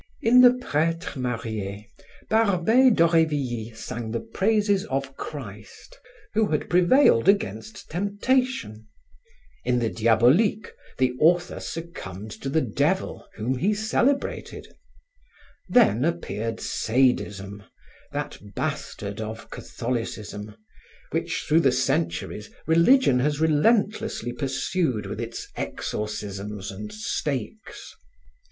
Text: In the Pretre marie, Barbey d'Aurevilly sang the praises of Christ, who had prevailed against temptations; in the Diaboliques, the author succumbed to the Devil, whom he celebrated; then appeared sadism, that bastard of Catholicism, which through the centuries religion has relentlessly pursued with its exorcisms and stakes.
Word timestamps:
In 0.23 0.41
the 0.41 0.55
Pretre 0.59 1.15
marie, 1.19 1.91
Barbey 2.27 2.89
d'Aurevilly 2.89 3.71
sang 3.75 4.09
the 4.09 4.19
praises 4.19 4.83
of 4.85 5.15
Christ, 5.15 5.99
who 6.33 6.47
had 6.47 6.71
prevailed 6.71 7.29
against 7.29 7.87
temptations; 7.91 8.79
in 9.63 9.77
the 9.77 9.91
Diaboliques, 9.91 10.71
the 10.97 11.11
author 11.19 11.59
succumbed 11.59 12.31
to 12.41 12.49
the 12.49 12.61
Devil, 12.63 13.27
whom 13.35 13.59
he 13.59 13.75
celebrated; 13.75 14.67
then 15.69 16.03
appeared 16.03 16.59
sadism, 16.59 17.61
that 18.11 18.39
bastard 18.55 19.21
of 19.21 19.51
Catholicism, 19.51 20.55
which 21.11 21.45
through 21.47 21.59
the 21.59 21.71
centuries 21.71 22.49
religion 22.65 23.19
has 23.19 23.39
relentlessly 23.39 24.33
pursued 24.33 25.05
with 25.05 25.21
its 25.21 25.47
exorcisms 25.55 26.71
and 26.71 26.91
stakes. 26.91 27.93